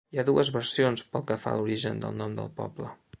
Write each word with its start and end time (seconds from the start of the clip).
Hi 0.13 0.19
ha 0.21 0.23
dues 0.29 0.49
versions 0.55 1.03
pel 1.11 1.25
que 1.31 1.37
fa 1.43 1.53
a 1.53 1.59
l'origen 1.59 2.01
del 2.07 2.17
nom 2.23 2.33
del 2.41 2.51
poble. 2.63 2.91